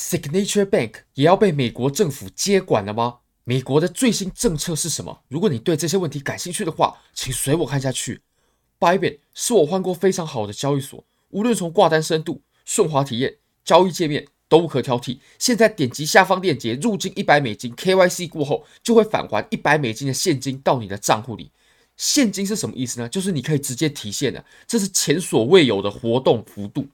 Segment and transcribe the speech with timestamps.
[0.00, 3.18] Signature Bank 也要被美国政府接管了吗？
[3.44, 5.20] 美国的最新政策是什么？
[5.28, 8.22] 如果你对这些问题感兴趣的话，请随我看下去。
[8.78, 15.18] Bybit 是我换过非常好的交易所，无论从挂单深度、顺滑体验、交易界面都无可挑剔。
[15.38, 21.50] 现在点击下方链接入金一百美金，KYC 过后就会返还一百美金的现金到你的账户里。
[21.98, 23.08] 现金是什么意思呢？
[23.10, 26.86] 就是你可以直接提现的，这是前所未有的活动幅度。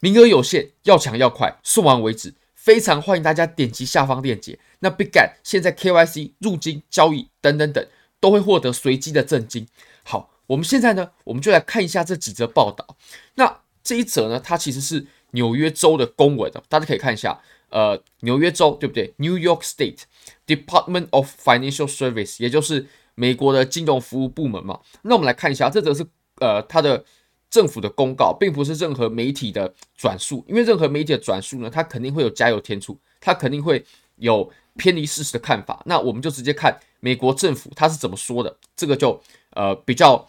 [0.00, 2.34] 名额有限，要抢要快，送完为止。
[2.54, 4.58] 非常欢迎大家点击下方链接。
[4.80, 7.86] 那 Bitget 现在 KYC 入金交易等等等
[8.20, 9.66] 都会获得随机的赠金。
[10.02, 12.96] 好，我们现在呢，我们就来看一下这几则报道。
[13.36, 17.40] 那这一则呢，它其实是纽约州的公文，大家可以看一下。
[17.70, 20.02] 呃，纽约州对不对？New York State
[20.46, 24.80] Department of Financial Service，也就是美国的金融服务部门嘛。
[25.02, 26.06] 那我们来看一下，这则是
[26.40, 27.04] 呃它的。
[27.50, 33.84] 政府的公告并不是任何媒体的转述，因为任何媒体的转述呢，它肯定会有加油添醋，它肯定会
[34.16, 35.82] 有偏离事实的看法。
[35.84, 40.28] 那我们就直接看美国政府它是怎么说的，这个就呃比较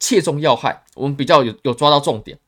[0.00, 2.38] 切中要害，我们比较有有抓到重点。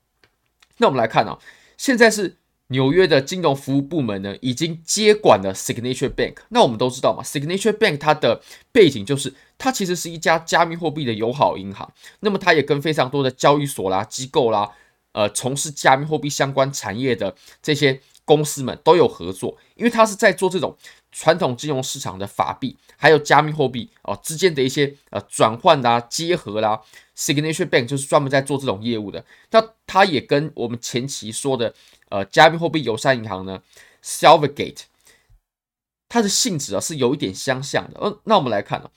[0.79, 1.39] 那我们来看啊，
[1.77, 2.37] 现在是。
[2.69, 6.37] 纽约的金融服务部门呢，已经接管了 Signature Bank。
[6.51, 8.41] 那我们都知道嘛，Signature Bank 它的
[8.73, 11.91] 背景就是它其实是一家加密货币的友好银行。
[12.21, 14.71] 那么它也跟非常多的交易所啦、机构啦，
[15.13, 20.77] 呃，从事加密货币相关产业的这些公司们都有合作，因为它是在做这种
[21.13, 26.81] 传统金融市场的法币还有加密货币哦之间的一些呃转换啦、结合啦。
[27.17, 29.25] Signature Bank 就是专门在做这种业务的。
[29.51, 31.75] 那它也跟我们前期说的。
[32.11, 33.63] 呃，加密货币友善银行呢
[34.03, 34.85] ，Silvergate，
[36.09, 38.01] 它的性质啊是有一点相像的。
[38.01, 38.91] 呃，那我们来看啊，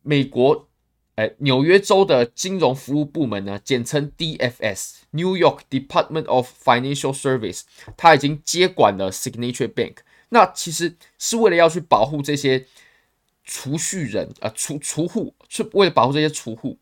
[0.00, 0.70] 美国，
[1.16, 9.96] 哎，纽约州的金融服务部门呢，简称 DFS，New York Department of Financial Service，它已经接管了 Signature Bank。
[10.30, 12.66] 那其实是为了要去保护这些
[13.44, 16.78] 储蓄人啊，储储户，是为了保护这些储户。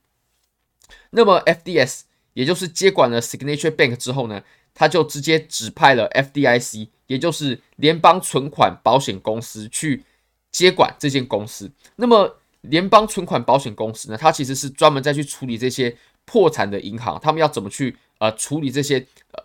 [1.11, 2.03] 那么 FDS，
[2.35, 4.43] 也就是接管了 Signature Bank 之后呢，
[4.75, 10.05] 他就直接指派了 FDIC，也就是联邦存款保险公司去
[10.51, 11.71] 接管这间公司。
[11.97, 19.43] 那么，联邦存款保险公司呢，它其实是专门在去处理这些破产的银行，他们要怎么去呃处理这些呃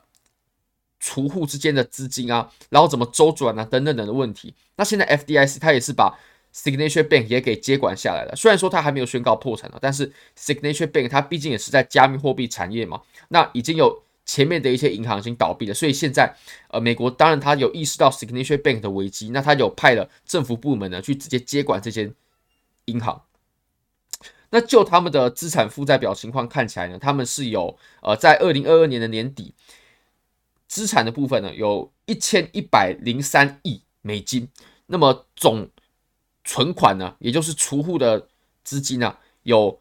[1.03, 4.53] 储户之间的资金啊，然后怎么周转啊等等等的问题。
[4.77, 6.17] 那现在 FDIC 它也是把
[6.55, 8.33] Signature Bank 也给接管下来了。
[8.37, 10.09] 虽然说它还没有宣告破产了，但是
[10.39, 14.01] Signature Bank 它毕竟也是在加密货币产业嘛，那已经有。
[14.25, 16.33] 前面的一些银行已经倒闭了，所以现在，
[16.69, 22.15] 呃，美国当然他有意识到 Signature Bank 的危机，那他有派了政府部门呢去直接接管这间
[22.85, 23.21] 银行。
[24.51, 29.53] 那就他们的资产负债表情况看起来呢，他们是有呃，在二零二二年的年底，
[30.67, 34.49] 资产的部分呢有一千一百零三亿美金，
[34.87, 35.69] 那么总
[36.43, 38.27] 存款呢，也就是储户的
[38.63, 39.79] 资金呢，有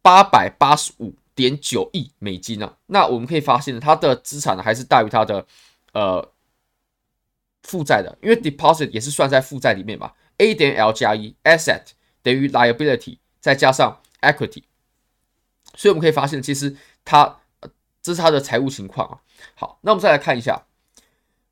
[0.00, 1.14] 八百八十五。
[1.34, 2.76] 点九亿美金呢、啊？
[2.88, 5.46] 那我们可以发现，它的资产呢还是大于它的
[5.94, 6.30] 呃
[7.62, 10.12] 负债的，因为 deposit 也是算在负债里面嘛。
[10.36, 11.84] A 点 L 加一 asset
[12.22, 14.64] 等于 liability 再加上 equity，
[15.74, 17.40] 所以我们可以发现，其实它
[18.02, 19.18] 这是它的财务情况啊。
[19.54, 20.66] 好，那我们再来看一下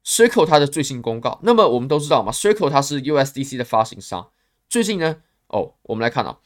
[0.05, 1.39] Circle 它的最新公告。
[1.43, 4.31] 那么我们都知道嘛，Circle 它是 USDC 的发行商。
[4.69, 6.39] 最近呢，哦，我们来看啊，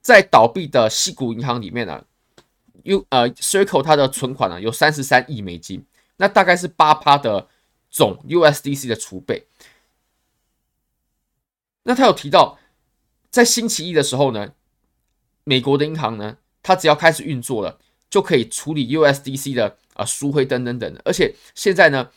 [0.00, 2.04] 在倒闭的矽谷银行里面呢。
[2.84, 5.84] U 呃，Circle 它的存款呢有三十三亿美金，
[6.16, 7.48] 那大概是八趴的
[7.90, 9.46] 总 USDC 的储备。
[11.82, 12.58] 那他有提到，
[13.30, 14.52] 在星期一的时候呢，
[15.44, 17.78] 美国的银行呢，它只要开始运作了，
[18.10, 21.00] 就可以处理 USDC 的啊赎回等等等的。
[21.04, 22.10] 而且现在呢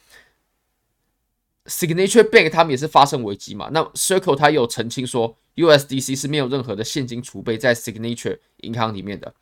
[1.66, 9.34] ，Signature Bank 他们也是发生危机嘛，那 Circle 它有澄清说，USDC 是没有任何的现金储备在 Signature 银行里面的。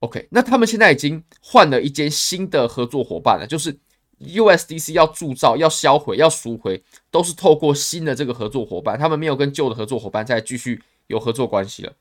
[0.00, 3.78] OK，那他们现在已经换了一间新的合作伙伴了，就是
[4.18, 11.92] USDC 要铸造、要销毁、要赎回，都是透过新的这个合作伙伴，他们没有跟旧的合作伙伴再继续有合作关系了。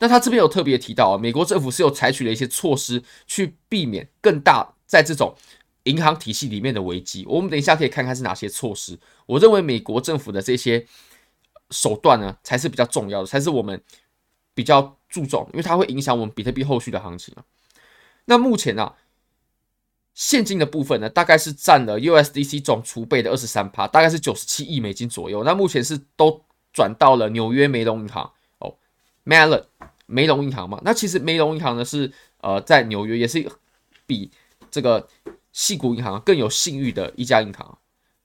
[0.00, 5.36] 那他这边有特别提到啊，美国政府是有采取了一些措施去避免更大在这种
[5.84, 7.24] 银行体系里面的危机。
[7.28, 8.98] 我们等一下可以看看是哪些措施。
[9.26, 10.84] 我认为美国政府的这些
[11.70, 13.80] 手段呢，才是比较重要的，才是我们。
[14.52, 17.44] 比较注重，因为它会影响我们比特币后续的行情啊。
[18.26, 18.94] 那目前呢、啊，
[20.12, 25.44] 现金的部分呢，大概是占了 USDC 总储备的二十三趴，大概是九十七亿美金左右。
[25.44, 26.44] 那目前是都
[26.74, 28.30] 转到了纽约梅隆银行
[29.24, 29.64] ，Mellon
[30.06, 30.80] 梅隆银行嘛。
[30.84, 33.50] 那其实梅隆银行呢是呃，在纽约也是
[34.06, 34.30] 比
[34.70, 35.06] 这个
[35.52, 37.78] 细谷银行更有信誉的一家银行。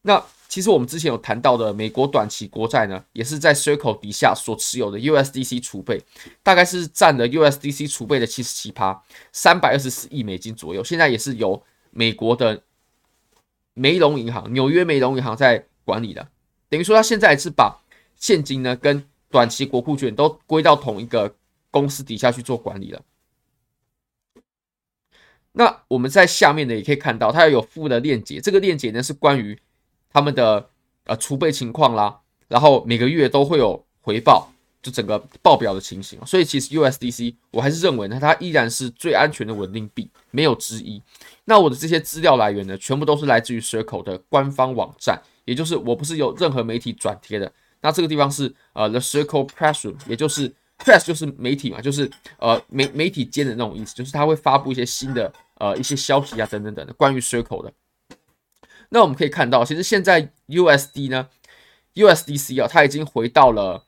[0.03, 6.01] 那其实我们之前有谈到的美国短期国债呢，也是在 Circle 底下所持有的 USDC 储备，
[6.43, 10.83] 大概是占了 USDC 储备的七十七趴，三百二十四亿美金左右。
[10.83, 12.61] 现在也是由美国的
[13.73, 16.29] 梅隆银行、纽约梅隆银行在管理的，
[16.69, 17.81] 等于说他现在是把
[18.15, 19.03] 现金呢跟
[19.35, 21.35] 短期国库券都归到同一个
[21.69, 23.01] 公司底下去做管理了。
[25.51, 29.59] 那我们在下面呢也可以看到，它有附的链接，这个链接呢是关于。
[30.15, 30.69] 他们的
[31.03, 34.49] 呃储备情况啦，然后每个月都会有回报，
[34.81, 36.17] 就整个报表的情形。
[36.25, 41.03] 所以其实 USDC 我还是认为呢，它依然是最安全的稳定币，没有之一。
[41.43, 47.51] 那我的这些资料来源呢，全部都是来自于 Circle 的官方网站，也就是我不是有任何媒体转贴的。
[47.85, 52.09] 那这个地方是呃 The Circle Press Room，也就是 Press 就是媒体嘛，就是
[52.39, 57.71] 呃媒媒体间的那种意思，就是它会发布一些新的呃一些消息啊等等等的关于 Circle 的。
[58.89, 61.27] 那我们可以看到，其实现在 USD 呢
[61.93, 63.83] ，USDC 啊，它已经回到了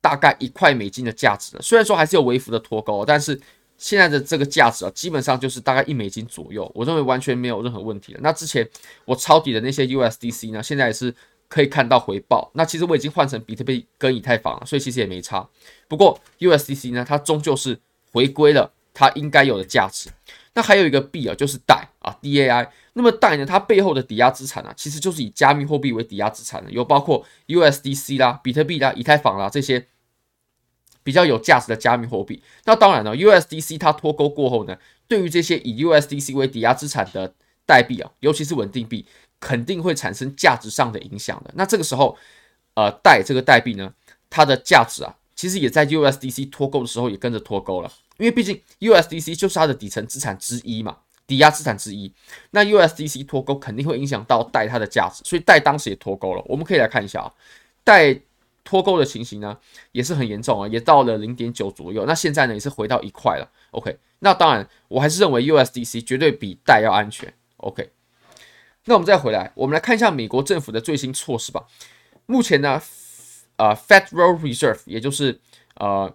[0.00, 1.62] 大概一块美金的价值了。
[1.62, 3.38] 虽然说还是有微幅的脱钩，但是
[3.76, 6.70] 现在的这个价值啊，基本上就是大概一美金左右。
[6.74, 8.20] 我认为完全没有任何问题了。
[8.22, 8.68] 那之前
[9.04, 11.12] 我抄底的那些 USDC 呢，现在也是
[11.54, 12.50] 可以看到回报。
[12.54, 15.48] 那其实我已经换成比特币跟以太坊了，所以其实也没差。
[15.86, 17.78] 不过 USDC 呢，它终究是
[18.12, 20.10] 回归了它应该有的价值。
[20.54, 22.68] 那还有一个币啊，就是代啊，DAI。
[22.94, 29.86] 那么代呢，它背后的抵押资产啊，其实就是以加密货币为抵押资产的，有包括 USDC 啦、比特币啦、以太坊啦这些
[31.04, 32.42] 比较有价值的加密货币。
[32.64, 37.32] 那当然了，USDC 它脱钩过后呢，对于这些以 USDC 为抵押资产的
[37.64, 39.06] 代币啊，尤其是稳定币，
[39.44, 41.50] 肯定会产生价值上的影响的。
[41.54, 42.16] 那这个时候，
[42.72, 43.92] 呃，DAI 这个代币呢，
[44.30, 47.92] 它的价值啊，其实也在 USDC 脱钩的时候也跟着脱钩了。
[48.16, 50.96] 因为毕竟 USDC 就是它的底层资产之一嘛，
[51.26, 52.10] 抵押资产之一。
[52.52, 56.42] 那 USDC 脱钩肯定会影响到代它的价值，所以代当时也脱钩了。
[56.46, 57.30] 我们可以来看一下啊，
[57.84, 58.18] 代
[58.64, 59.58] 脱钩的情形呢
[59.92, 62.06] 也是很严重啊，也到了零点九左右。
[62.06, 63.46] 那现在呢也是回到一块了。
[63.72, 67.30] OK，那当然我还是认为 USDC 绝对比代要安全。
[67.58, 67.90] OK，
[68.86, 71.66] 那我们再回来，我们来看一下美国政府的最新措施吧。
[72.26, 72.82] 目前呢，
[73.56, 75.40] 呃，Federal Reserve 也就是
[75.76, 76.14] 呃。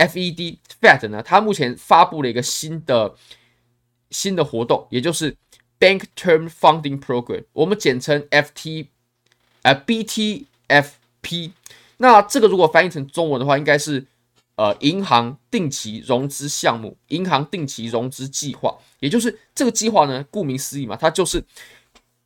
[0.00, 3.14] FED Fed 呢，它目前发布了一个新的
[4.10, 5.36] 新的活动，也就是
[5.78, 8.86] Bank Term Funding Program，我们简称 FT，
[9.60, 11.52] 呃 BTFP。
[11.98, 14.06] 那这个如果翻译成中文的话，应该是
[14.60, 18.76] 呃银行定期融资项目、银行定期融资计划。
[18.98, 21.42] 也就是这个计划呢，顾名思义嘛，它就是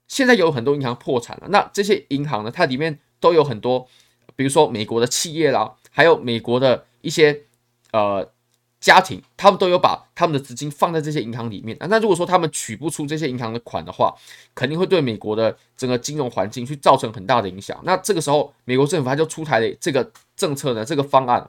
[0.09, 3.87] 现在有很多银行破产了，那这些银行呢，它里面都有很多，
[4.35, 7.43] 比如说美国的企业啦，还有美国的一些。
[7.95, 8.29] 呃，
[8.81, 11.77] 家庭他们都有把他们的资金放在这些银行里面。
[11.89, 14.13] 那如果说他们取不出这些银行的款的话，
[14.53, 17.81] 肯定会对美国的整个金融环境去造成很大的影响。
[17.85, 21.49] 那这个时候，美国政府它就出台了这个政策呢，这个方案，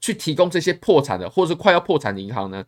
[0.00, 2.64] 去提供这些破产的或者是快要破产的银行呢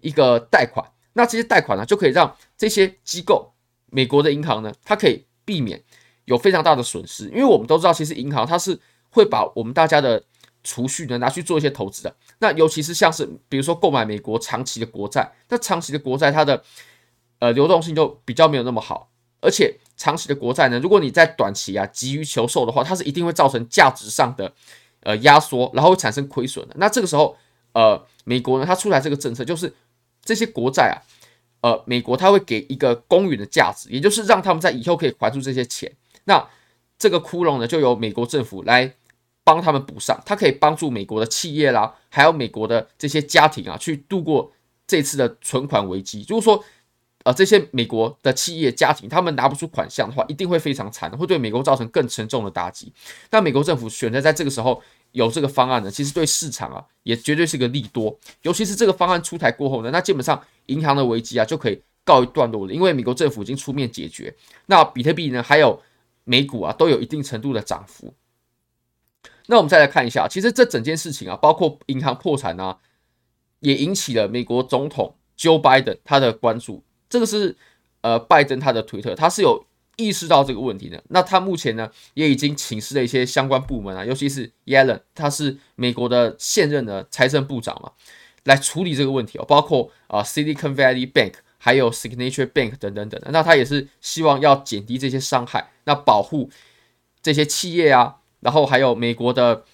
[0.00, 0.86] 一个贷款。
[1.14, 3.52] 那这些贷款呢，就可以让这些机构，
[3.90, 5.82] 美国的银行呢，它可以避免
[6.24, 7.28] 有非常大的损失。
[7.28, 8.78] 因为我们都知道，其实银行它是
[9.10, 10.22] 会把我们大家的。
[10.64, 16.62] 储蓄呢，拿去做一些投资的，那尤其是像是比如说购买美国长期的国债，那长期的国债它的
[17.40, 19.10] 呃流动性就比较没有那么好，
[19.40, 24.54] 而且长期的国债呢，如果你在短期啊急于求售的话，它是一定会造成价值上的
[25.02, 26.74] 呃压缩，然后会产生亏损的。
[26.78, 27.36] 那这个时候
[27.72, 29.72] 呃美国呢，它出来这个政策就是
[30.24, 30.96] 这些国债啊，
[31.60, 35.92] 呃美国它会给一个公允的价值，也就是让他们在以后可以还出这些钱。
[36.24, 36.48] 那
[36.98, 38.94] 这个窟窿呢，就由美国政府来。
[39.44, 44.52] 帮他们补上，它可以帮助美国的企业啦，还有美国的这些家庭啊，去度过
[44.86, 46.24] 这次的存款危机。
[46.28, 46.64] 如果说，
[47.24, 52.92] 呃，这些美国的企业家庭他们拿不出款项的话，一定会非常惨，会对美国造成更沉重的打击。
[53.30, 58.18] 那美国政府选择在这个时候有这个方案呢，其实对市场啊，也绝对是个利多。
[58.42, 64.34] 尤其是这个方案出台过后呢，那基本上银行的危机啊就可以告一段落了，因为美国政府已经出面解决。
[64.66, 65.80] 那比特币呢，还有
[66.24, 68.12] 美股啊，都有一定程度的涨幅。
[69.46, 72.78] 那我们再来看一下，其实这整件事情啊，包括银行破产啊，
[73.60, 76.82] 也引起了美国总统 Joe Biden 他的关注。
[77.12, 77.54] 这个是
[78.00, 79.66] 呃拜登他的推特，他是有
[79.96, 81.04] 意识到这个问题的。
[81.10, 87.92] 那他目前呢，也已经请示了一些相关部门啊，尤其是 Yellen，他是美国的现任的财政部长嘛，
[88.44, 89.44] 来处理这个问题哦。
[89.44, 93.30] 包括啊 Silicon Valley Bank，还有 Signature Bank 等等等等。
[93.30, 96.48] 那他也是希望要减低这些伤害，那保护
[97.20, 98.20] 这些企业啊。
[98.40, 99.64] 然后还有美国的，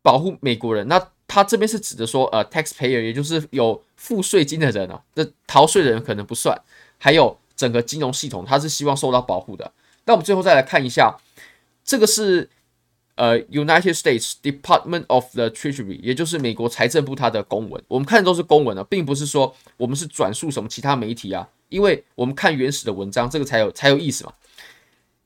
[0.00, 6.54] 保护美国人，那它这边是指的说，呃，taxpayer，也就是有付税金的人啊，这逃税的人可能不算，
[6.98, 9.72] 还有整个金融系统，它是希望受到保护的。
[10.04, 11.16] 那我们最后再来看一下，
[11.82, 12.50] 这个是
[13.14, 17.82] 呃，United States Department of the Treasury，也就是美国财政部它的公文。
[17.88, 24.34] 我们看的都是公文啊，并不是说我们是转述什么其他媒体啊，因为我们看原始的文章，这个才有才有意思嘛。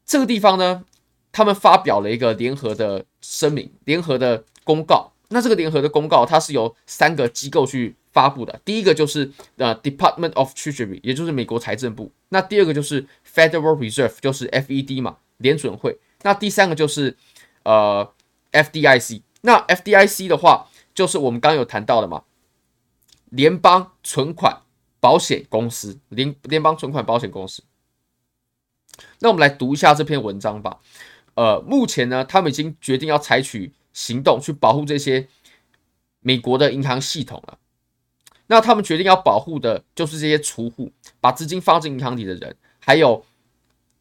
[0.04, 0.84] 这个地方呢，
[1.32, 5.10] 他们发表了一个联合的声明，联合的公告。
[5.28, 8.60] 那这个联合的公告，它是由三个机构去发布的。
[8.64, 12.12] 第一个就是呃，Department of Treasury，也就是美国财政部。
[12.28, 15.98] 那第二个就是 Federal Reserve，就是 FED 嘛，联准会。
[16.22, 17.16] 那第三个就是
[17.64, 18.12] 呃
[18.52, 19.22] ，FDIC。
[19.42, 22.24] 那 FDIC 的话，就是我们刚刚有谈到的嘛，
[23.30, 24.62] 联邦存款
[24.98, 27.62] 保险公司，联联邦存款保险公司。
[29.18, 30.80] 那我们来读一下这篇文章吧。
[31.34, 35.26] 呃，目前呢，他们已经决定要采取行动去保护这些
[36.20, 37.58] 美国的银行系统了。
[38.48, 43.24] 那他们决定要保护的就是这些储户，把资金放进银行里的人，还有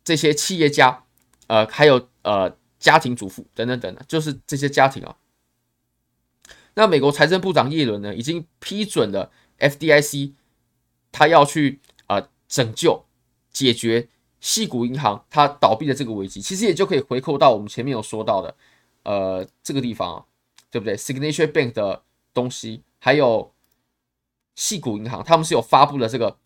[0.04, 1.06] 这些企业家，
[1.48, 5.16] 呃，还有呃家庭主妇等等等等，就是这些家庭啊。
[6.74, 10.34] 那美国财政部长耶伦呢，已经批准了 FDIC，
[11.14, 13.06] 他要去呃拯救、
[13.52, 14.10] 解决。
[14.42, 18.56] 矽谷银行它倒闭的这个危机，其实也就可以回扣到我们前面有说到的，
[19.06, 20.26] 呃，这个地方啊，
[20.70, 23.54] 对不对？Signature Bank 的东西，还有
[24.56, 26.38] 细谷银行，他们是有发布了这个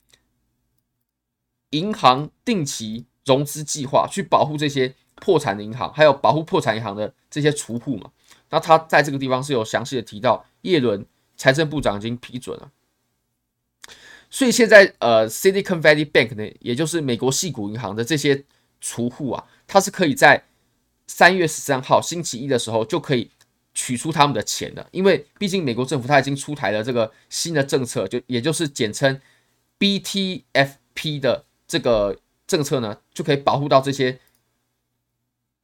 [1.71, 8.11] 银行定期融资计划，去保护这些破产的银行，还有保护破产银行的这些储户嘛。
[8.49, 11.05] 那他在这个地方是有详细的提到，叶伦
[11.37, 12.71] 财政部长已经批准了。
[14.31, 18.43] 所以现在，呃 citican valley bank 呢，也就是美国矽谷银行的这些
[18.81, 20.43] 储户啊，它是可以在
[21.09, 23.31] 三月十三号星期一的时候就可以
[23.73, 29.19] 取出他们的钱的，因为毕竟美国政府它已经出台了这个新的政策，就也就是简称
[29.79, 34.19] BTFP 的这个政策呢，就可以保护到这些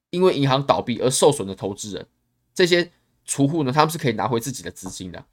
[0.10, 2.08] 因为银行倒闭而受损的投资人，
[2.54, 2.92] 这些
[3.24, 5.24] 储户呢，他们是可以拿回自己的资金的。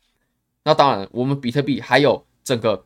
[0.65, 2.85] 那当然，我们比特币还有整个。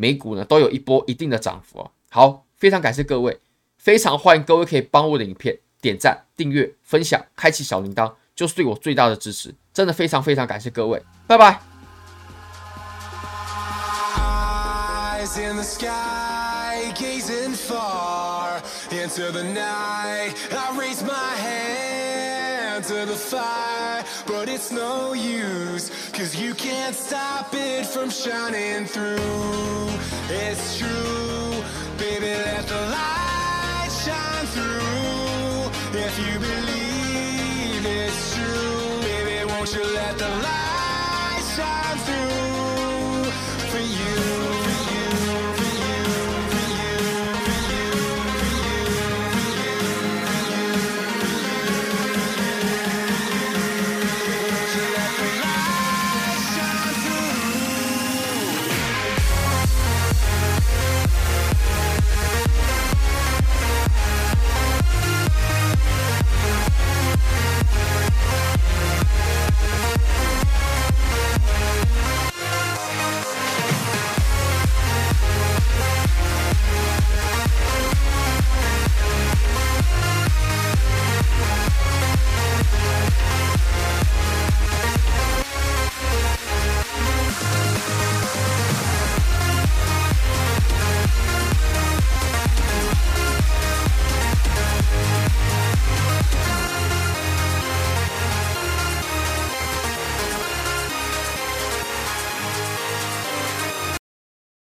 [0.00, 1.90] 美股呢都有一波一定的涨幅哦。
[2.08, 3.40] 好，非常感谢各位，
[3.78, 9.54] 非常欢迎各位可以帮我的影片点赞、订阅、分享、开启小铃铛，就是对我最大的支持。
[9.72, 11.60] 真的非常非常感谢各位，拜拜。
[15.18, 20.34] Eyes in the sky, gazing far into the night.
[20.50, 27.52] I raise my hand to the fire, but it's no use, cause you can't stop
[27.52, 29.18] it from shining through.
[30.30, 31.62] It's true,
[31.98, 35.17] baby, let the light shine through.
[36.08, 42.27] If you believe it's true, baby, won't you let the light shine through?